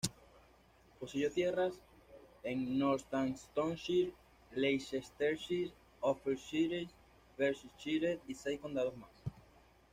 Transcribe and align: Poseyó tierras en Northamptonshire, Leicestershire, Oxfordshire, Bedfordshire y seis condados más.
Poseyó 0.99 1.29
tierras 1.31 1.73
en 2.41 2.79
Northamptonshire, 2.79 4.11
Leicestershire, 4.49 5.71
Oxfordshire, 5.99 6.89
Bedfordshire 7.37 8.19
y 8.27 8.33
seis 8.33 8.59
condados 8.59 8.97
más. 8.97 9.11